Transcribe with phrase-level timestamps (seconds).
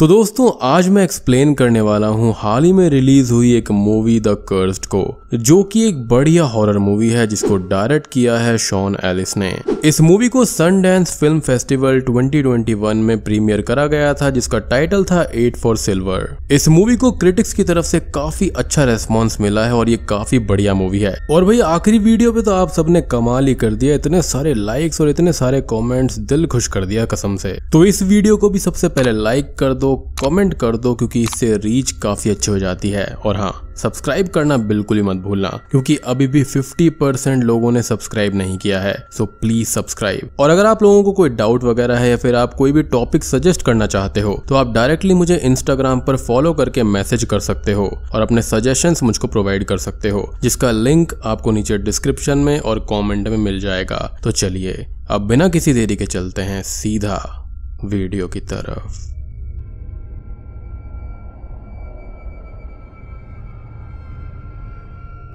[0.00, 4.20] तो दोस्तों, आज मैं एक्सप्लेन करने वाला हूँ, हाल ही में रिलीज़ हुई एक मूवी
[4.20, 8.96] द कर्स्ड को, जो कि एक बढ़िया हॉरर मूवी है, जिसको डायरेक्ट किया है शॉन
[9.04, 14.30] एलिस ने। इस मूवी को सन डैंस फ़िल्म फेस्टिवल 2021 में प्रीमियर करा गया था,
[14.30, 18.84] जिसका टाइटल था एट फॉर सिल्वर इस मूवी को क्रिटिक्स की तरफ़ से काफ़ी अच्छा
[18.84, 22.50] रेस्पॉन्स मिला है और ये काफ़ी बढ़िया मूवी है। और भाई, आखिरी वीडियो पे तो
[22.50, 26.66] आप सबने कमाल ही कर दिया, इतने सारे लाइक्स और इतने सारे कॉमेंट्स दिल खुश
[26.66, 29.84] कर दिया कसम से। तो इस वीडियो को भी सबसे पहले लाइक कर दो
[30.20, 34.56] कमेंट कर दो, क्योंकि इससे रीच काफ़ी अच्छी हो जाती है। और हाँ सब्सक्राइब करना
[34.56, 38.94] बिल्कुल ही मत भूलना, क्योंकि अभी भी 50 परसेंट लोगों ने सब्सक्राइब नहीं किया है।
[39.12, 42.54] सो प्लीज़ सब्सक्राइब और अगर आप लोगों को कोई डाउट वगैरह है या फिर आप
[42.54, 46.82] कोई भी टॉपिक सजेस्ट करना चाहते हो तो आप डायरेक्टली मुझे इंस्टाग्राम पर फॉलो करके
[46.82, 51.50] मैसेज कर सकते हो और अपने सजेशन मुझको प्रोवाइड कर सकते हो, जिसका लिंक आपको
[51.50, 56.06] नीचे डिस्क्रिप्शन में और कॉमेंट में मिल जाएगा। तो चलिए, अब बिना किसी देरी के
[56.06, 57.42] चलते हैं सीधा
[57.84, 59.15] वीडियो की तरफ़।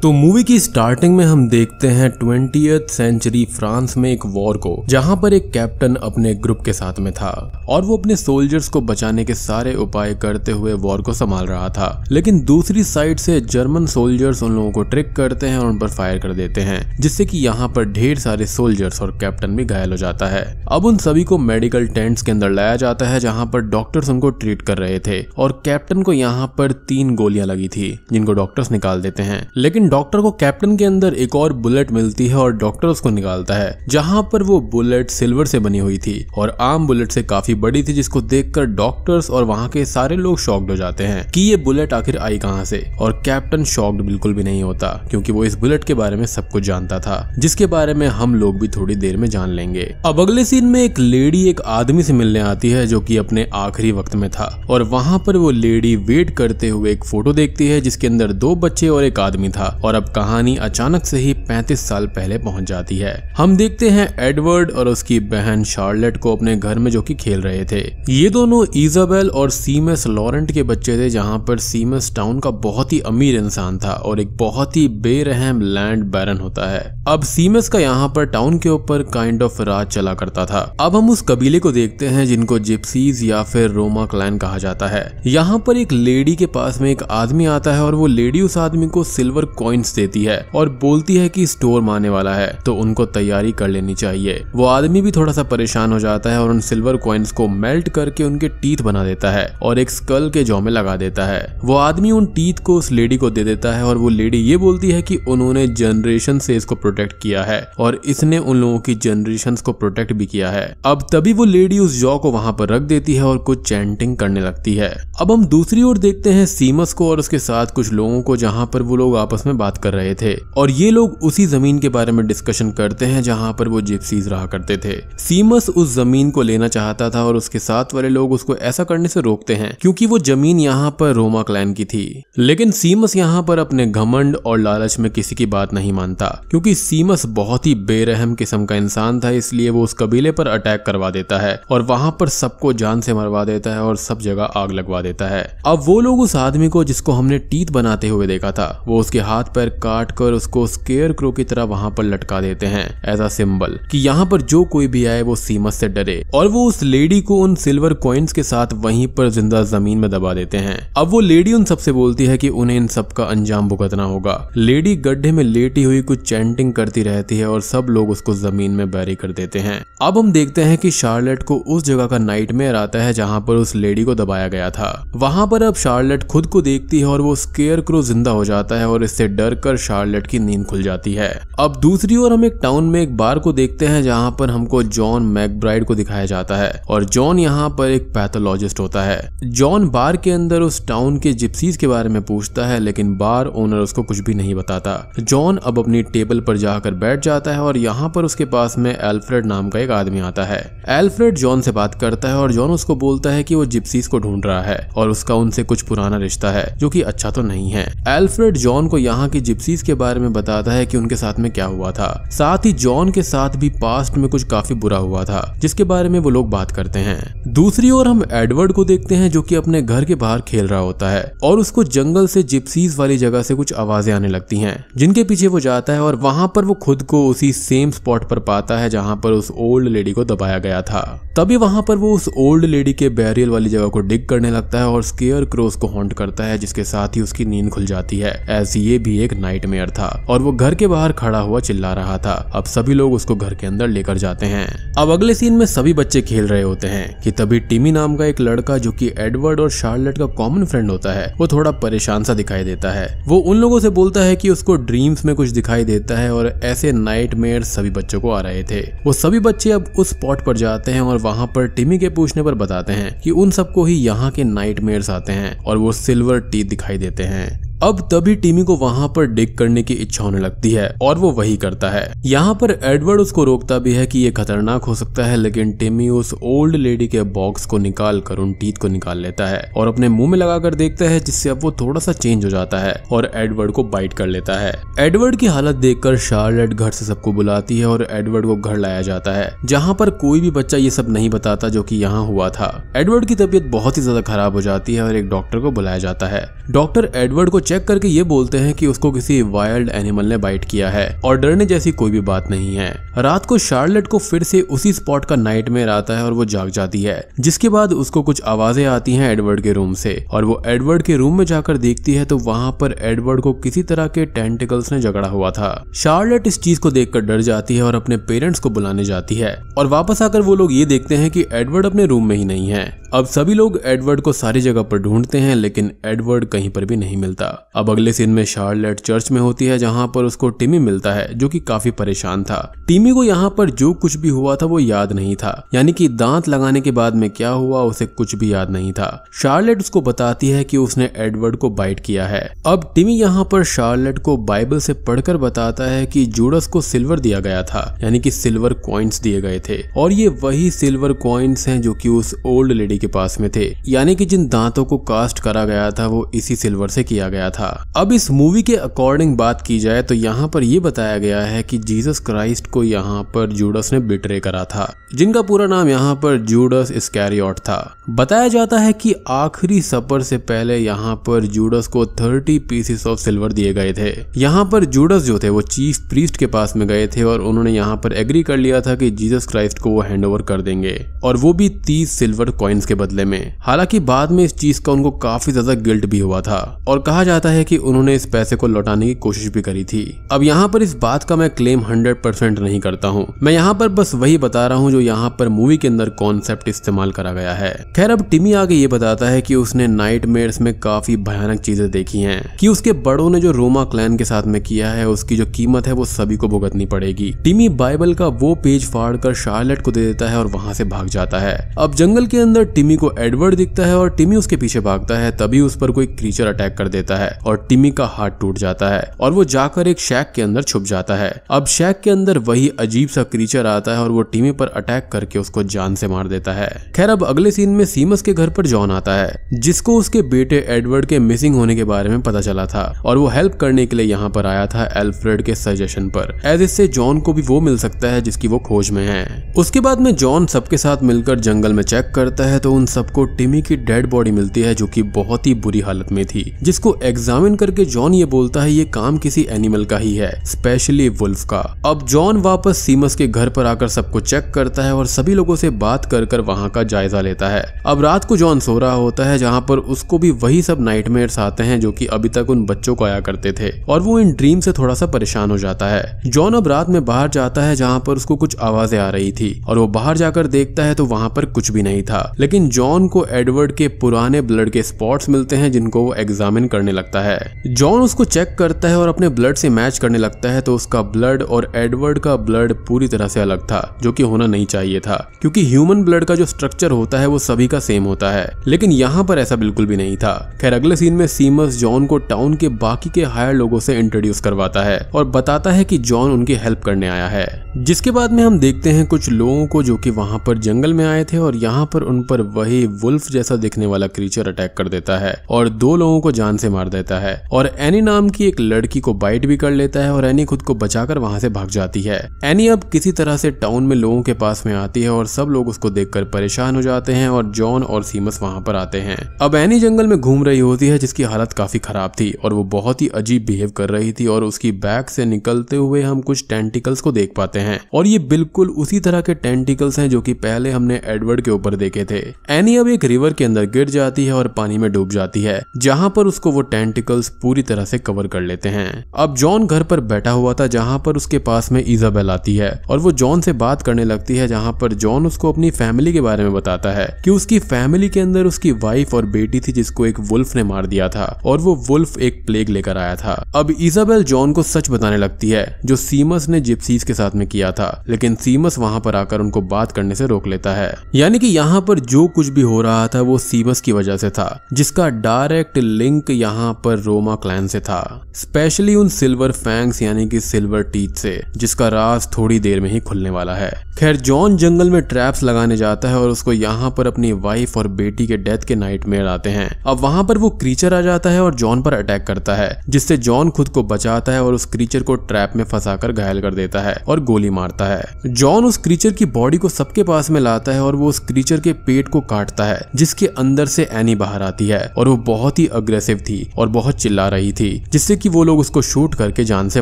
[0.01, 4.83] तो मूवी की स्टार्टिंग में हम देखते हैं ट्वेंटी सेंचुरी फ्रांस में एक वॉर को,
[4.89, 7.29] जहाँ पर एक कैप्टन अपने ग्रुप के साथ में था,
[7.69, 11.69] और वो अपने सोल्जर्स को बचाने के सारे उपाय करते हुए वॉर को संभाल रहा
[11.69, 15.79] था। लेकिन दूसरी साइड से जर्मन सोल्जर्स उन लोगों को ट्रिक करते हैं और उन
[15.79, 19.65] पर फायर कर देते हैं, जिससे कि यहाँ पर ढेर सारे सोल्जर्स और कैप्टन भी
[19.65, 23.19] घायल हो जाता है। अब उन सभी को मेडिकल टेंट्स के अंदर लाया जाता है,
[23.19, 27.47] जहाँ पर डॉक्टर्स उनको ट्रीट कर रहे थे, और कैप्टन को यहाँ पर तीन गोलियाँ
[27.47, 31.53] लगी थी, जिनको डॉक्टर्स निकाल देते हैं। लेकिन डॉक्टर को कैप्टन के अंदर एक और
[31.53, 35.77] बुलेट मिलती है और डॉक्टर उसको निकालता है, जहाँ पर वो बुलेट सिल्वर से बनी
[35.77, 39.83] हुई थी और आम बुलेट से काफ़ी बड़ी थी, जिसको देखकर डॉक्टर्स और वहाँ के
[39.85, 43.63] सारे लोग शॉक्ड हो जाते हैं कि ये बुलेट आखिर आई कहाँ से। और कैप्टन
[43.63, 46.99] शॉक्ड बिल्कुल भी नहीं होता, क्योंकि वो इस बुलेट के बारे में सब कुछ जानता
[46.99, 50.65] था, जिसके बारे में हम लोग भी थोड़ी देर में जान लेंगे। अब अगले सीन
[50.65, 54.29] में एक लेडी एक आदमी से मिलने आती है, जो की अपने आखिरी वक्त में
[54.29, 58.31] था, और वहाँ पर वो लेडी वेट करते हुए एक फ़ोटो देखती है, जिसके अंदर
[58.31, 62.37] दो बच्चे और एक आदमी था। और अब कहानी अचानक से ही 35 साल पहले
[62.37, 66.91] पहुँच जाती है। हम देखते हैं एडवर्ड और उसकी बहन शार्लेट को अपने घर में
[66.91, 71.39] जो कि खेल रहे थे। ये दोनों इजाबेल और सीमस लॉरेंट के बच्चे थे, जहाँ
[71.39, 76.03] पर सीमस टाउन का बहुत ही अमीर इंसान था और एक बहुत ही बेरहम लैंड
[76.03, 80.13] बैरन होता है। अब सीमस का यहाँ पर टाउन के ऊपर काइंड ऑफ़ राज चला
[80.13, 84.37] करता था। अब हम उस कबीले को देखते हैं जिनको जिप्सीज या फिर रोमा क्लैन
[84.37, 87.95] कहा जाता है। यहाँ पर एक लेडी के पास में एक आदमी आता है और
[87.95, 92.09] वो लेडी उस आदमी को सिल्वर कॉइन्स देती है और बोलती है कि स्टोर आने
[92.09, 95.99] वाला है तो उनको तैयारी कर लेनी चाहिए। वो आदमी भी थोड़ा सा परेशान हो
[95.99, 99.79] जाता है और उन सिल्वर कॉइन्स को मेल्ट करके उनके टीथ बना देता है और
[99.79, 103.17] एक स्कल के जौ में लगा देता है। वो आदमी उन टीथ को उस लेडी
[103.17, 106.75] को दे देता है और वो लेडी ये बोलती है कि उन्होंने जनरेशन से इसको
[106.75, 111.05] प्रोटेक्ट किया है और इसने उन लोगों की जनरेशन को प्रोटेक्ट भी किया है। अब
[111.13, 114.41] तभी वो लेडी उस जॉ को वहाँ पर रख देती है और कुछ चैंटिंग करने
[114.41, 118.21] लगती है। अब हम दूसरी ओर देखते हैं सीमस को और उसके साथ कुछ लोगों
[118.21, 121.45] को जहाँ पर वो लोग आपस में बात कर रहे थे। और ये लोग उसी
[121.47, 125.69] ज़मीन के बारे में डिस्कशन करते हैं जहाँ पर वो जिप्सीज रहा करते थे। सीमस
[125.69, 129.21] उस ज़मीन को लेना चाहता था और उसके साथ वाले लोग उसको ऐसा करने से
[129.21, 133.59] रोकते हैं, क्योंकि वो ज़मीन यहाँ पर रोमा क्लैन की थी। लेकिन सीमस यहाँ पर
[133.59, 138.33] अपने घमंड और लालच में किसी की बात नहीं मानता, क्योंकि सीमस बहुत ही बेरहम
[138.35, 142.15] किस्म का इंसान था, इसलिए वो उस कबीले पर अटैक करवा देता है और वहाँ
[142.19, 145.83] पर सबको जान से मरवा देता है और सब जगह आग लगवा देता है। अब
[145.85, 149.50] वो लोग उस आदमी को जिसको हमने टीत बनाते हुए देखा था, वो उसके हाथ
[149.55, 153.27] पैर काट कर उसको स्केयर क्रो की तरह वहाँ पर लटका देते हैं एज अ
[153.29, 156.81] सिंबल कि यहाँ पर जो कोई भी आए वो सीमस से डरे। और वो उस
[156.83, 160.77] लेडी को उन सिल्वर कॉइन्स के साथ वहीं पर ज़िंदा ज़मीन में दबा देते हैं।
[160.97, 164.35] अब वो लेडी उन सबसे बोलती है कि उन्हें इन सब का अंजाम भुगतना होगा।
[164.57, 168.71] लेडी गड्ढे में लेटी हुई कुछ चैंटिंग करती रहती है और सब लोग उसको ज़मीन
[168.71, 172.17] में बैरी कर देते हैं। अब हम देखते हैं कि शार्लेट को उस जगह का
[172.17, 176.23] नाइटमेयर आता है जहाँ पर उस लेडी को दबाया गया था। वहाँ पर अब शार्लेट
[176.23, 179.55] खुद को देखती है और वो स्केयर क्रो ज़िंदा हो जाता है और इससे डर
[179.55, 183.15] कर शार्लेट की नींद खुल जाती है। अब दूसरी ओर हम एक टाउन में एक
[183.17, 187.39] बार को देखते हैं, जहाँ पर हमको जॉन मैकब्राइड को दिखाया जाता है, और जॉन
[187.39, 191.87] यहाँ पर एक पैथोलॉजिस्ट होता है। जॉन बार के अंदर उस टाउन के जिप्सीज के
[191.87, 196.03] बारे में पूछता है, लेकिन बार ओनर उसको कुछ भी नहीं बताता। जॉन अब अपनी
[196.03, 199.79] टेबल पर जाकर बैठ जाता है, और यहाँ पर उसके पास में एल्फ्रेड नाम का
[199.79, 203.43] एक आदमी आता है। एल्फ्रेड जॉन से बात करता है, और जॉन उसको बोलता है
[203.43, 206.89] कि वो जिप्सीज को ढूंढ रहा है, और उसका उनसे कुछ पुराना रिश्ता है, जो
[206.89, 210.71] कि अच्छा तो नहीं है। एल्फ्रेड जॉन को यहाँ की जिप्सीज के बारे में बताता
[210.71, 214.17] है कि उनके साथ में क्या हुआ था। साथ ही जॉन के साथ भी पास्ट
[214.17, 217.89] में कुछ काफ़ी बुरा हुआ था, जिसके बारे में वो लोग बात करते हैं। दूसरी
[217.91, 221.09] ओर हम एडवर्ड को देखते हैं जो कि अपने घर के बाहर खेल रहा होता
[221.09, 225.23] है, और उसको जंगल से जिप्सीज वाली जगह से कुछ आवाज़ें आने लगती हैं, जिनके
[225.23, 228.77] पीछे वो जाता है और वहाँ पर वो खुद को उसी सेम स्पॉट पर पाता
[228.77, 231.01] है जहाँ पर उस ओल्ड लेडी को दबाया गया था।
[231.37, 234.79] तभी वहाँ पर वो उस ओल्ड लेडी के बैरियल वाली जगह को डिग करने लगता
[234.79, 238.17] है और स्केयर क्रोस को हॉन्ट करता है, जिसके साथ ही उसकी नींद खुल जाती
[238.19, 241.93] है ऐसी ये भी एक नाइट था और वो घर के बाहर खड़ा हुआ चिल्ला
[241.93, 245.53] रहा था। अब सभी लोग उसको घर के अंदर लेकर जाते हैं। अब अगले सीन
[245.53, 248.91] में सभी बच्चे खेल रहे होते हैं कि तभी टिमी नाम का एक लड़का जो
[248.91, 252.91] कि एडवर्ड और शार्लेट का कॉमन फ्रेंड होता है, वो थोड़ा परेशान सा दिखाई देता
[252.91, 256.33] है। वो उन लोगों से बोलता है कि उसको ड्रीम्स में कुछ दिखाई देता है
[256.33, 260.45] और ऐसे नाइट सभी बच्चों को आ रहे थे। वो सभी बच्चे अब उस स्पॉट
[260.45, 263.85] पर जाते हैं और वहाँ पर टिमी के पूछने पर बताते हैं कि उन सबको
[263.85, 268.35] ही यहाँ के नाइट आते हैं और वो सिल्वर टीथ दिखाई देते हैं। अब तभी
[268.35, 271.89] टीमी को वहाँ पर डिग करने की इच्छा होने लगती है, और वो वही करता
[271.89, 275.71] है। यहाँ पर एडवर्ड उसको रोकता भी है कि ये खतरनाक हो सकता है, लेकिन
[275.71, 279.61] टिमी उस ओल्ड लेडी के बॉक्स को निकाल कर उन टीथ को निकाल लेता है,
[279.77, 282.79] और अपने मुँह में लगाकर देखता है, जिससे अब वो थोड़ा सा चेंज हो जाता
[282.79, 287.05] है, और एडवर्ड को बाइट कर लेता है। एडवर्ड की हालत देखकर शार्लेट घर से
[287.05, 290.77] सबको बुलाती है, और एडवर्ड को घर लाया जाता है, जहाँ पर कोई भी बच्चा
[290.77, 294.21] ये सब नहीं बताता जो की यहाँ हुआ था। एडवर्ड की तबीयत बहुत ही ज़्यादा
[294.23, 297.87] खराब हो जाती है, और एक डॉक्टर को बुलाया जाता है। डॉक्टर एडवर्ड को चेक
[297.87, 301.65] करके ये बोलते हैं कि उसको किसी वाइल्ड एनिमल ने बाइट किया है और डरने
[301.65, 305.35] जैसी कोई भी बात नहीं है। रात को शार्लेट को फिर से उसी स्पॉट का
[305.35, 309.13] नाइट में आता है और वो जाग जाती है, जिसके बाद उसको कुछ आवाज़ें आती
[309.13, 312.37] हैं एडवर्ड के रूम से और वो एडवर्ड के रूम में जाकर देखती है तो
[312.39, 316.79] वहाँ पर एडवर्ड को किसी तरह के टेंटिकल्स ने झगड़ा हुआ था। शार्लेट इस चीज़
[316.79, 320.41] को देखकर डर जाती है और अपने पेरेंट्स को बुलाने जाती है और वापस आकर
[320.41, 323.53] वो लोग ये देखते हैं कि एडवर्ड अपने रूम में ही नहीं है। अब सभी
[323.53, 327.60] लोग एडवर्ड को सारी जगह पर ढूंढते हैं, लेकिन एडवर्ड कहीं पर भी नहीं मिलता।
[327.75, 331.33] अब अगले सीन में शार्लेट चर्च में होती है, जहाँ पर उसको टिमी मिलता है,
[331.33, 334.79] जो कि काफ़ी परेशान था। टिमी को यहाँ पर जो कुछ भी हुआ था, वो
[334.79, 338.53] याद नहीं था। यानी कि दांत लगाने के बाद में क्या हुआ, उसे कुछ भी
[338.53, 342.91] याद नहीं था। शार्लेट उसको बताती है कि उसने एडवर्ड को बाइट किया है। अब
[342.95, 347.39] टिमी यहाँ पर शार्लेट को बाइबल से पढ़कर बताता है कि जूडस को सिल्वर दिया
[347.39, 351.81] गया था, यानी कि सिल्वर कॉइन्स दिए गए थे। और ये वही सिल्वर कॉइन्स हैं,
[351.81, 355.39] जो कि उस ओल्ड लेडी के पास में थे। यानी कि जिन दांतों को कास्ट
[355.39, 359.35] करा गया था, वो इसी सिल्वर से किया गया था। अब इस मूवी के अकॉर्डिंग
[359.37, 363.23] बात की जाए तो यहाँ पर यह बताया गया है कि जीसस क्राइस्ट को यहाँ
[363.33, 368.47] पर जूडस ने बिट्रे करा था, जिनका पूरा नाम यहाँ पर जूडस स्कैरियोट था। बताया
[368.47, 373.53] जाता है कि आखिरी सफ़र से पहले यहाँ पर जूडस को 30 पीसेस ऑफ़ सिल्वर
[373.53, 377.07] दिए गए थे। यहाँ पर जूडस जो थे, वो चीफ प्रीस्ट के पास में गए
[377.07, 380.19] थे और उन्होंने यहाँ पर एग्री कर लिया था कि जीसस क्राइस्ट को वो हैंड
[380.41, 380.93] कर देंगे,
[381.23, 384.91] और वो भी 30 सिल्वर कॉइन्स के बदले में। हालाँकि बाद में इस चीज़ का
[384.91, 388.55] उनको काफ़ी ज़्यादा गिल्ट भी हुआ था, और कहा जाता है कि उन्होंने इस पैसे
[388.55, 390.01] को लौटाने की कोशिश भी करी थी।
[390.31, 393.73] अब यहाँ पर इस बात का मैं क्लेम हंड्रेड परसेंट नहीं करता हूँ। मैं यहाँ
[393.73, 397.33] पर बस वही बता रहा हूँ जो यहाँ पर मूवी के अंदर कॉन्सेप्ट इस्तेमाल करा
[397.33, 401.59] गया है। खैर, अब टिमी आगे ये बताता है कि उसने नाइट में काफ़ी भयानक
[401.59, 405.07] चीज़ें देखी हैं। कि उसके बड़ों ने जो रोमा क्लैन के साथ में किया है,
[405.07, 409.15] उसकी जो कीमत है वो सभी को भुगतनी पड़ेगी। टिमी बाइबल का वो पेज फाड़
[409.17, 412.37] कर शार्लेट को दे देता है और वहाँ से भाग जाता है। अब जंगल के
[412.37, 415.91] अंदर टिमी को एडवर्ड दिखता है और टिमी उसके पीछे भागता है, तभी उस पर
[415.91, 419.43] कोई क्रीचर अटैक कर देता है और टिमी का हाथ टूट जाता है और वो
[419.45, 423.23] जाकर एक शैक के अंदर छुप जाता है। अब शैक के अंदर वही अजीब सा
[423.25, 426.69] क्रीचर आता है और वो टीमी पर अटैक करके उसको जान से मार देता है।
[426.95, 430.65] खैर, अब अगले सीन में सीमस के घर पर जॉन आता है, जिसको उसके बेटे
[430.69, 433.95] एडवर्ड के मिसिंग होने के बारे में पता चला था और वो हेल्प करने के
[433.95, 437.59] लिए यहाँ पर आया था एल्फ्रेड के सजेशन पर। एज इससे जॉन को भी वो
[437.61, 441.39] मिल सकता है जिसकी वो खोज में है। उसके बाद में जॉन सबके साथ मिलकर
[441.41, 444.87] जंगल में चेक करता है तो उन सबको टिमी की डेड बॉडी मिलती है जो
[444.87, 448.83] की बहुत ही बुरी हालत में थी, जिसको एग्जामिन करके जॉन ये बोलता है, ये
[448.87, 451.59] काम किसी एनिमल का ही है स्पेशली वुल्फ का.
[451.85, 455.55] अब जॉन वापस सीमस के घर पर आकर सबको चेक करता है और सभी लोगों
[455.55, 458.93] से बात कर कर वहाँ का जायजा लेता है। अब रात को जॉन सो रहा
[458.93, 462.49] होता है, जहाँ पर उसको भी वही सब नाइटमेयर्स आते हैं जो कि अभी तक
[462.49, 465.57] उन बच्चों को आया करते थे, और वो इन ड्रीम से थोड़ा सा परेशान हो
[465.57, 469.09] जाता है। जॉन अब रात में बाहर जाता है, जहाँ पर उसको कुछ आवाज़ें आ
[469.09, 472.21] रही थी, और वो बाहर जाकर देखता है तो वहाँ पर कुछ भी नहीं था।
[472.39, 476.91] लेकिन जॉन को एडवर्ड के पुराने ब्लड के स्पॉट्स मिलते हैं, जिनको वो एग्जामिन करने
[477.01, 480.61] लगता है। जॉन उसको चेक करता है और अपने ब्लड से मैच करने लगता है
[480.61, 484.45] तो उसका ब्लड और एडवर्ड का ब्लड पूरी तरह से अलग था, जो कि होना
[484.45, 488.03] नहीं चाहिए था। क्योंकि ह्यूमन ब्लड का जो स्ट्रक्चर होता है, वो सभी का सेम
[488.03, 491.77] होता है। लेकिन यहाँ पर ऐसा बिल्कुल भी नहीं था। खैर, अगले सीन में सीमस
[491.77, 495.83] जॉन को टाउन के बाकी के हायर लोगों से इंट्रोड्यूस करवाता है और बताता है
[495.83, 499.67] कि जॉन उनकी हेल्प करने आया है। जिसके बाद में हम देखते हैं कुछ लोगों
[499.67, 502.85] को जो कि वहाँ पर जंगल में आए थे और यहाँ पर उन पर वही
[502.85, 506.69] वुल्फ जैसा दिखने वाला क्रीचर अटैक कर देता है और दो लोगों को जान से
[506.69, 510.13] मार देता है। और एनी नाम की एक लड़की को बाइट भी कर लेता है
[510.13, 513.51] और एनी खुद को बचाकर वहाँ से भाग जाती है। एनी अब किसी तरह से
[513.53, 516.81] टाउन में लोगों के पास में आती है और सब लोग उसको देखकर परेशान हो
[516.81, 520.43] जाते हैं और जॉन और सीमस वहाँ पर आते हैं। अब एनी जंगल में घूम
[520.43, 523.89] रही होती है जिसकी हालत काफ़ी खराब थी और वो बहुत ही अजीब बिहेव कर
[523.89, 527.79] रही थी और उसकी बैग से निकलते हुए हम कुछ टेंटिकल्स को देख पाते हैं।
[527.93, 531.75] और ये बिल्कुल उसी तरह के टेंटिकल्स हैं जो कि पहले हमने एडवर्ड के ऊपर
[531.75, 532.19] देखे थे।
[532.49, 535.61] एनी अब एक रिवर के अंदर गिर जाती है और पानी में डूब जाती है,
[535.77, 539.83] जहाँ पर उसको वो टेंटिकल्स पूरी तरह से कवर कर लेते हैं। अब जॉन घर
[539.83, 543.41] पर बैठा हुआ था जहाँ पर उसके पास में इजाबेल आती है और वो जॉन
[543.41, 546.91] से बात करने लगती है जहाँ पर जॉन उसको अपनी फैमिली के बारे में बताता
[546.91, 550.63] है कि उसकी फैमिली के अंदर उसकी वाइफ और बेटी थी जिसको एक वुल्फ ने
[550.63, 554.63] मार दिया था और वो वुल्फ एक प्लेग लेकर आया था। अब इजाबेल जॉन को
[554.63, 558.77] सच बताने लगती है, जो सीमस ने जिप्सीज के साथ में किया था, लेकिन सीमस
[558.77, 562.27] वहाँ पर आकर उनको बात करने से रोक लेता है। यानी कि यहाँ पर जो
[562.27, 566.70] कुछ भी हो रहा था वो सीमस की वजह से था, जिसका डायरेक्ट लिंक यहाँ
[566.73, 571.87] पर रोमा क्लैन से था, स्पेशली उन सिल्वर फैंग्स यानी कि सिल्वर टीथ से, जिसका
[571.87, 576.09] राज थोड़ी देर में ही खुलने वाला है। खैर, जॉन जंगल में ट्रैप्स लगाने जाता
[576.09, 579.69] है और उसको यहाँ पर अपनी वाइफ और बेटी के डेथ के नाइट आते हैं।
[579.83, 583.17] अब वहाँ पर वो क्रीचर आ जाता है और जॉन पर अटैक करता है, जिससे
[583.17, 586.81] जॉन खुद को बचाता है और उस क्रीचर को ट्रैप में फंसाकर घायल कर देता
[586.81, 590.71] है और गोली मारता है। जॉन उस क्रीचर की बॉडी को सबके पास में लाता
[590.71, 594.41] है और वो उस क्रीचर के पेट को काटता है, जिसके अंदर से एनी बाहर
[594.41, 598.29] आती है और वो बहुत ही अग्रेसिव थी और बहुत चिल्ला रही थी, जिससे कि
[598.29, 599.81] वो लोग उसको शूट करके जान से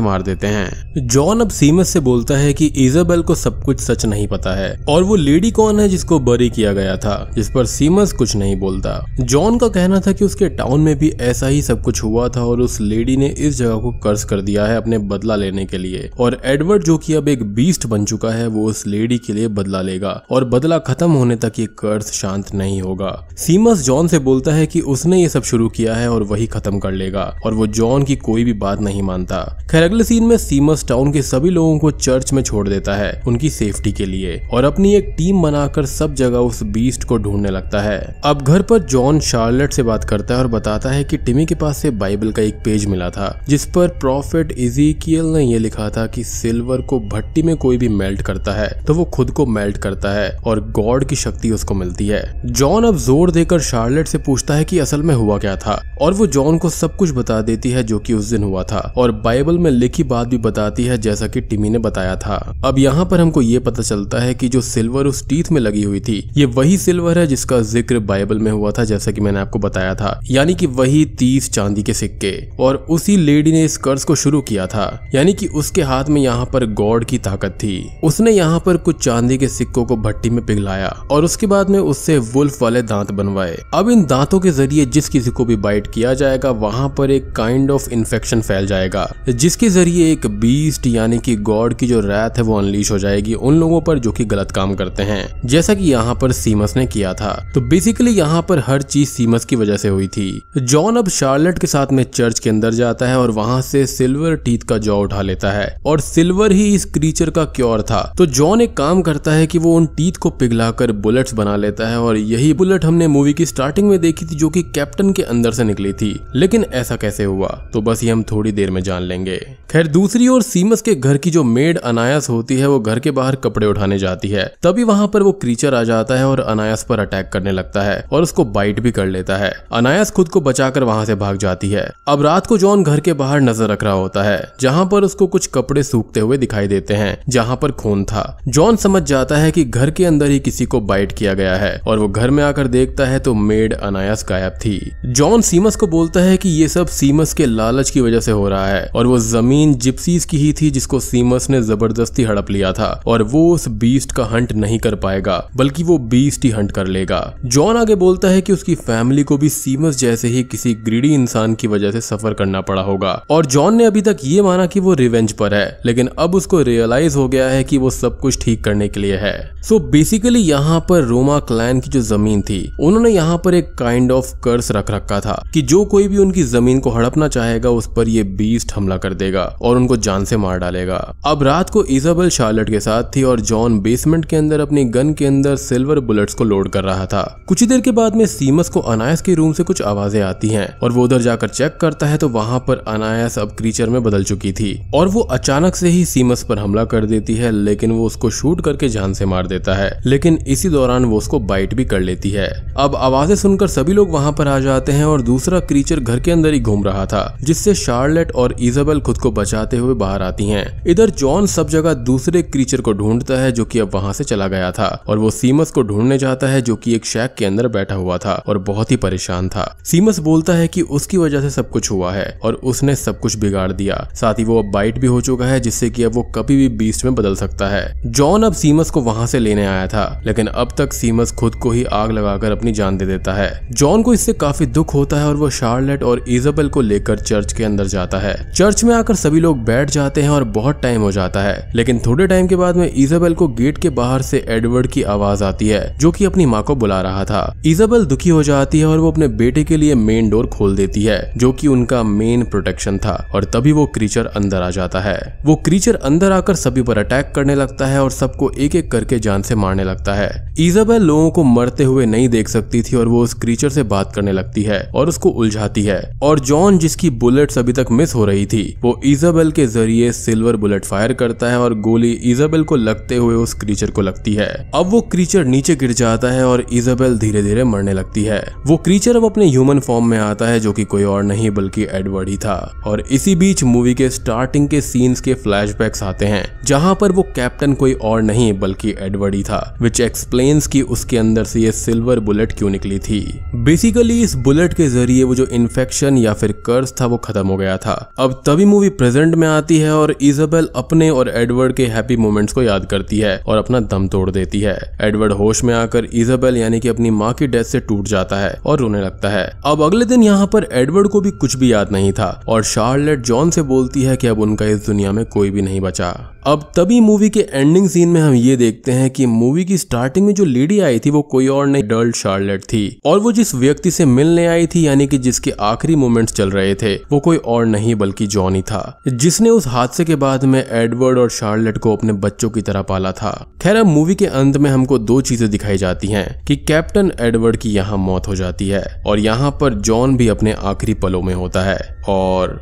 [0.00, 4.04] मार देते हैं। जॉन अब सीमस से बोलता है कि इजाबेल को सब कुछ सच
[4.06, 7.66] नहीं पता है, और वो लेडी कौन है जिसको बरी किया गया था, जिस पर
[7.66, 11.62] सीमस कुछ नहीं बोलता। जॉन का कहना था कि उसके टाउन में भी ऐसा ही
[11.62, 14.76] सब कुछ हुआ था, और उस लेडी ने इस जगह को कर्ज कर दिया है
[14.76, 18.46] अपने बदला लेने के लिए, और एडवर्ड जो की अब एक बीस्ट बन चुका है,
[18.46, 22.54] वो उस लेडी के लिए बदला लेगा, और बदला खत्म होने तक ये कर्ज शांत
[22.54, 26.22] नहीं होगा। सीमस जॉन से बोलता है कि उसने ये सब शुरू किया है, और
[26.22, 29.38] वही खत्म कर लेगा और वो जॉन की कोई भी बात नहीं मानता।
[29.70, 33.10] खैर, अगले सीन में सीमस टाउन के सभी लोगों को चर्च में छोड़ देता है,
[33.26, 37.50] उनकी सेफ्टी के लिए। और अपनी एक टीम बनाकर सब जगह उस बीस्ट को ढूँढने
[37.50, 41.16] लगता है। अब घर पर जॉन शार्लेट से बात करता है और बताता है कि
[41.18, 45.42] टिमी के पास से बाइबल का एक पेज मिला था, जिस पर प्रॉफिट इजीकियल ने
[45.42, 49.04] यह लिखा था कि सिल्वर को भट्टी में कोई भी मेल्ट करता है तो वो
[49.06, 53.30] खुद को मेल्ट करता है और गॉड की शक्ति उसको मिलती है। जॉन अब ज़ोर
[53.30, 56.70] देकर शार्लेट से पूछता है कि असल में हुआ क्या था, और वो जॉन को
[56.70, 60.02] सब कुछ बता देती है जो कि उस दिन हुआ था। और बाइबल में लिखी
[60.04, 63.58] बात भी बताती है जैसा कि टिमी ने बताया था। अब यहाँ पर हमको ये
[63.58, 67.18] पता चलता है कि जो सिल्वर उस टीथ में लगी हुई थी, ये वही सिल्वर
[67.18, 70.66] है जिसका ज़िक्र बाइबल में हुआ था जैसा कि मैंने आपको बताया था। यानी कि
[70.66, 74.86] वही तीस चांदी के सिक्के। और उसी लेडी ने इस कर्ज को शुरू किया था।
[75.14, 79.02] यानी कि उसके हाथ में यहाँ पर गॉड की ताकत थी। उसने यहाँ पर कुछ
[79.04, 83.10] चांदी के सिक्कों को भट्टी में पिघलाया और उसके बाद में उससे वुल्फ वाले दांत
[83.10, 87.10] बनवाए। अब इन दांतों के ज़रिए जिस किसी को भी बाइट किया जाएगा वहाँ पर
[87.10, 92.00] एक काइंड ऑफ़ इन्फेक्शन फैल जाएगा, जिसके ज़रिए एक बीस्ट यानी कि गॉड की जो
[92.00, 95.40] रैत है वो अनलीश हो जाएगी उन लोगों पर जो कि गलत काम करते हैं।
[95.44, 99.44] जैसा कि यहाँ पर सीमस ने किया था। तो बेसिकली यहाँ पर हर चीज़ सीमस
[99.44, 103.06] की वजह से हुई थी। जॉन अब शार्लेट के साथ में चर्च के अंदर जाता
[103.06, 106.84] है और वहाँ से सिल्वर टीथ का जॉ उठा लेता है। और सिल्वर ही इस
[106.84, 110.30] क्रीचर का क्योर था। तो जॉन एक काम करता है कि वो उन टीथ को
[110.30, 114.36] पिघलाकर बुलेट्स बना लेता है और यही बुलेट हमने मूवी की स्टार्टिंग में देखी थी
[114.36, 117.48] जो कि कैप्टन के अंदर से निकली थी। लेकिन ऐसा कैसे हुआ?
[117.72, 119.36] तो बस ये हम थोड़ी देर में जान लेंगे।
[119.70, 123.10] खैर, दूसरी ओर सीमस के घर की जो मेड अनायास होती है, वो घर के
[123.10, 126.84] बाहर कपड़े उठाने जाती है। तभी वहाँ पर वो क्रीचर आ जाता है और अनायास
[126.88, 130.40] पर अटैक करने लगता है और उसको बाइट भी कर लेता है। अनायास खुद को
[130.40, 133.84] बचाकर वहाँ से भाग जाती है। अब रात को जॉन घर के बाहर नज़र रख
[133.84, 137.72] रहा होता है, जहाँ पर उसको कुछ कपड़े सूखते हुए दिखाई देते हैं, जहाँ पर
[137.72, 141.34] खून था। जॉन समझ जाता है कि घर के अंदर ही किसी को बाइट किया
[141.34, 145.40] गया है और वो घर में आकर देखता है तो मेड अनायास गायब थी। जॉन
[145.42, 148.66] सीमस को बोलता है कि ये सब सीमस के लालच की वजह से हो रहा
[148.66, 152.88] है और वो ज़मीन जिप्सीज की ही थी जिसको सीमस ने ज़बरदस्ती हड़प लिया था
[153.06, 156.86] और वो उस बीस्ट का हंट नहीं कर पाएगा, बल्कि वो बीस्ट ही हंट कर
[156.86, 161.12] लेगा। जॉन आगे बोलता है कि उसकी फैमिली को भी सीमस जैसे ही किसी ग्रीडी
[161.14, 164.66] इंसान की वजह से सफ़र करना पड़ा होगा। और जॉन ने अभी तक ये माना
[164.66, 168.18] कि वो रिवेंज पर है, लेकिन अब उसको रियलाइज़ हो गया है कि वो सब
[168.20, 172.42] कुछ ठीक करने के लिए है। सो बेसिकली यहाँ पर रोमा क्लैन की जो ज़मीन
[172.42, 176.18] थी, उन्होंने यहाँ पर एक काइंड ऑफ़ कर्स रख रखा था कि जो कोई भी
[176.18, 180.24] उनकी ज़मीन को हड़पना चाहेगा, उस पर ये बीस्ट हमला कर देगा और उनको जान
[180.24, 184.36] से मार डालेगा। अब रात को इजाबेल शार्लेट के साथ थी और जॉन बेसमेंट के
[184.36, 187.80] अंदर अपनी गन के अंदर सिल्वर बुलेट्स को लोड कर रहा था। कुछ ही देर
[187.80, 191.04] के बाद में सीमस को अनायस के रूम से कुछ आवाज़ें आती हैं और वो
[191.04, 194.70] उधर जाकर चेक करता है तो वहाँ पर अनायस अब क्रीचर में बदल चुकी थी
[194.94, 198.60] और वो अचानक से ही सीमस पर हमला कर देती है, लेकिन वो उसको शूट
[198.60, 202.30] करके जान से मार देता है। लेकिन इसी दौरान वो उसको बाइट भी कर लेती
[202.30, 202.48] है।
[202.78, 206.30] अब आवाज़ें सुनकर सभी लोग वहाँ पर आ जाते हैं और दूसरा क्रीचर घर के
[206.30, 210.48] अंदर ही घूम रहा था, जिससे शार्लेट और इजाबेल खुद को बचाते हुए बाहर आती
[210.48, 214.24] हैं। इधर जॉन सब जगह दूसरे क्रीचर को ढूंढता है जो कि अब वहाँ से
[214.24, 217.44] चला गया था, और वो सीमस को ढूँढने जाता है जो कि एक शैक के
[217.44, 221.40] अंदर बैठा हुआ था और बहुत ही परेशान था। सीमस बोलता है कि उसकी वजह
[221.40, 224.70] से सब कुछ हुआ है, और उसने सब कुछ बिगाड़ दिया। साथ ही वो अब
[224.70, 227.68] बाइट भी हो चुका है, जिससे कि अब वो कभी भी बीस्ट में बदल सकता
[227.68, 231.54] है। जॉन अब सीमस को वहाँ से लेने आया था, लेकिन अब तक सीमस खुद
[231.54, 235.16] को ही आग लगाकर अपनी जान दे देता है। जॉन को इससे काफ़ी दुख होता
[235.16, 238.94] है और वो शार्लेट और इजाबेल को लेकर चर्च के अंदर जाता है। चर्च में
[238.94, 242.46] आकर सभी लोग बैठ जाते हैं और बहुत टाइम हो जाता है। लेकिन थोड़े टाइम
[242.46, 246.10] के बाद में इजाबेल को गेट के बाहर से एडवर्ड की आवाज़ आती है, जो
[246.10, 249.28] की अपनी माँ को बुला रहा था। इजाबेल दुखी हो जाती है और वो अपने
[249.28, 253.44] बेटे के लिए मेन डोर खोल देती है, जो की उनका मेन प्रोटेक्शन था, और
[253.44, 257.54] तभी वो क्रीचर अंदर आ जाता है। वो क्रीचर अंदर आकर सभी पर अटैक करने
[257.54, 261.44] लगता है और सबको एक एक करके जान से मारने लगता है। इजाबेल लोगों को
[261.44, 264.90] मरते हुए नहीं देख सकती थी और वो उस क्रीचर से बात करने लगती है,
[264.94, 269.00] और उसको उलझाती है। और जॉन जिसकी बुलेट्स अभी तक मिस हो रही थी, वो
[269.04, 273.54] इजाबेल के ज़रिए सिल्वर बुलेट फायर करता है और गोली इजाबेल को लगते हुए उस
[273.54, 277.64] क्रीचर को लगती है। अब वो क्रीचर नीचे गिर जाता है और इजाबेल धीरे धीरे
[277.64, 281.04] मरने लगती है। वो क्रीचर अब अपने ह्यूमन फॉर्म में आता है, जो कि कोई
[281.04, 285.34] और नहीं, बल्कि एडवर्ड ही था। और इसी बीच मूवी के स्टार्टिंग के सीन्स के
[285.34, 290.00] फ्लैशबैक्स आते हैं, जहाँ पर वो कैप्टन कोई और नहीं, बल्कि एडवर्ड ही था विच
[290.00, 293.20] एक्सप्लेन्स की उसके अंदर से ये सिल्वर बुलेट क्यों निकली थी।
[293.54, 297.56] बेसिकली इस बुलेट के ज़रिए वो जो इन्फेक्शन या फिर कर्ज था, वो खत्म हो
[297.56, 301.86] गया था। अब तभी मूवी प्रेजेंट में आती है और इजाबेल अपने और एडवर्ड के
[301.86, 305.74] हैप्पी मोमेंट्स को याद करती है और अपना दम तोड़ देती है। एडवर्ड होश में
[305.74, 309.28] आकर इजाबेल यानी कि अपनी माँ की डेथ से टूट जाता है और रोने लगता
[309.28, 312.62] है। अब अगले दिन यहाँ पर एडवर्ड को भी कुछ भी याद नहीं था और
[312.64, 316.10] शार्लेट जॉन से बोलती है कि अब उनका इस दुनिया में कोई भी नहीं बचा।
[316.46, 320.26] अब तभी मूवी के एंडिंग सीन में हम ये देखते हैं कि मूवी की स्टार्टिंग
[320.26, 323.54] में जो लेडी आई थी, वो कोई और नहीं डर्ल शार्लेट थी। और वो जिस
[323.54, 327.36] व्यक्ति से मिलने आई थी, यानी कि जिसके आखिरी मोमेंट्स चल रहे थे, वो कोई
[327.36, 331.96] और नहीं, बल्कि जॉन था, जिसने उस हादसे के बाद में एडवर्ड और शार्लेट को
[331.96, 335.50] अपने बच्चों की तरह पाला था। खैर, अब मूवी के अंत में हमको दो चीज़ें
[335.50, 339.74] दिखाई जाती है, कि कैप्टन एडवर्ड की यहाँ मौत हो जाती है, और यहाँ पर
[339.74, 341.78] जॉन भी अपने आखिरी पलों में होता है,
[342.08, 342.60] और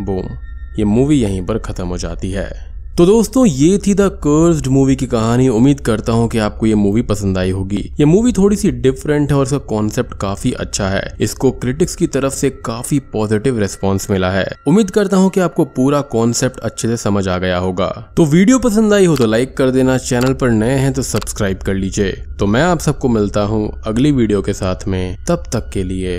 [0.00, 0.28] बूम
[0.78, 2.52] ये मूवी यहीं पर खत्म हो जाती है।
[2.98, 6.74] तो दोस्तों, ये थी द कर्स्ड मूवी की कहानी। उम्मीद करता हूँ कि आपको ये
[6.74, 10.88] मूवी पसंद आई होगी। ये मूवी थोड़ी सी डिफरेंट है और इसका कॉन्सेप्ट काफ़ी अच्छा
[10.88, 15.40] है। इसको क्रिटिक्स की तरफ़ से काफ़ी पॉजिटिव रेस्पॉन्स मिला है। उम्मीद करता हूँ कि
[15.40, 19.26] आपको पूरा कॉन्सेप्ट अच्छे से समझ आ गया होगा। तो वीडियो पसंद आई हो तो
[19.26, 23.08] लाइक कर देना। चैनल पर नए हैं तो सब्सक्राइब कर लीजिए। तो मैं आप सबको
[23.08, 26.18] मिलता हूँ अगली वीडियो के साथ में। तब तक के लिए